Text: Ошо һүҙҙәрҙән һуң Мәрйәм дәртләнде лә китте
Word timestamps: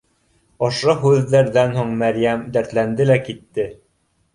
Ошо 0.67 0.95
һүҙҙәрҙән 1.03 1.77
һуң 1.81 1.95
Мәрйәм 2.03 2.45
дәртләнде 2.59 3.11
лә 3.15 3.23
китте 3.33 3.73